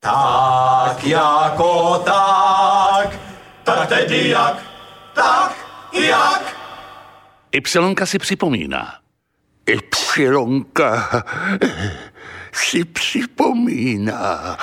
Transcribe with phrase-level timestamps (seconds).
[0.00, 3.20] Tak jako tak,
[3.64, 4.62] tak tedy jak,
[5.14, 5.56] tak
[5.92, 6.56] jak.
[7.52, 8.94] Ypsilonka si připomíná.
[9.66, 11.22] Ypsilonka
[12.52, 14.56] si připomíná.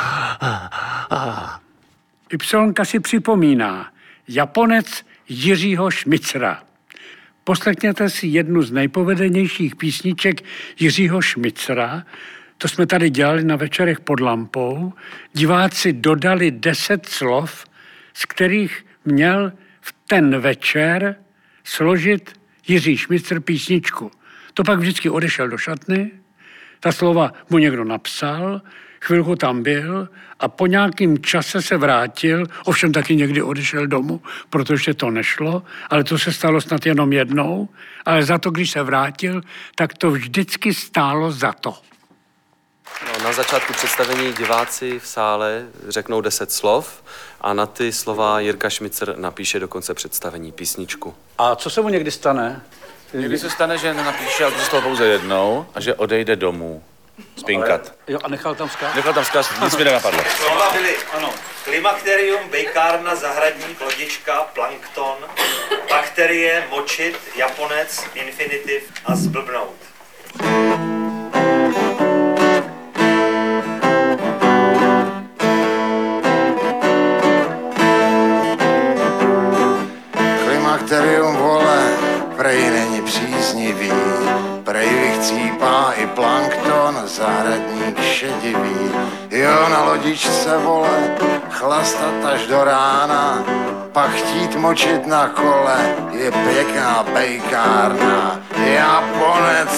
[2.30, 3.92] Ypsilonka si připomíná.
[4.28, 6.64] Japonec Jiřího Šmicra.
[7.44, 10.42] Poslechněte si jednu z nejpovedenějších písniček
[10.80, 12.04] Jiřího Šmicra.
[12.58, 14.94] To jsme tady dělali na večerech pod lampou.
[15.34, 17.66] Diváci dodali deset slov,
[18.14, 19.52] z kterých měl
[19.82, 21.16] v ten večer
[21.64, 24.12] složit Jiří Šmicr písničku.
[24.54, 26.12] To pak vždycky odešel do šatny,
[26.80, 28.62] ta slova mu někdo napsal,
[29.02, 34.94] chvilku tam byl a po nějakém čase se vrátil, ovšem taky někdy odešel domů, protože
[34.94, 37.70] to nešlo, ale to se stalo snad jenom jednou,
[38.06, 39.42] ale za to, když se vrátil,
[39.76, 41.74] tak to vždycky stálo za to.
[43.26, 47.04] Na začátku představení diváci v sále řeknou deset slov
[47.42, 51.16] a na ty slova Jirka Šmicer napíše do konce představení písničku.
[51.38, 52.62] A co se mu někdy stane?
[53.14, 56.84] Někdy se stane, že nenapíše to pouze jednou a že odejde domů
[57.38, 57.94] spinkat.
[58.08, 58.96] Jo, a nechal tam zkát?
[58.96, 60.24] Nechal tam vzkaz, nic mi nenapadlo.
[60.38, 61.34] Slova byly, ano,
[61.64, 65.18] klimakterium, bejkárna, zahradník, lodička, plankton,
[65.90, 69.95] bakterie, močit, japonec, infinitiv a zblbnout.
[80.76, 81.84] Klimakterium vole,
[82.38, 83.92] prej není příznivý,
[84.64, 88.92] prej vychcípá i plankton, zahradník šedivý.
[89.30, 91.16] Jo, na lodičce vole,
[91.50, 93.44] chlastat až do rána,
[93.92, 98.40] pak chtít močit na kole, je pěkná bejkárna.
[98.66, 99.75] Japonec,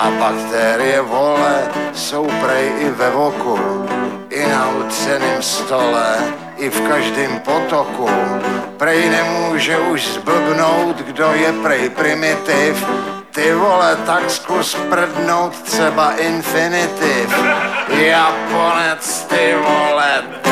[0.00, 3.58] A bakterie, vole, jsou prej i ve voku,
[4.30, 6.16] i na utřeném stole,
[6.56, 8.08] i v každém potoku.
[8.76, 12.86] Prej nemůže už zblbnout, kdo je prej primitiv,
[13.34, 17.44] ty vole, tak zkus prdnout třeba infinitiv.
[17.88, 20.49] Japonec, ty vole.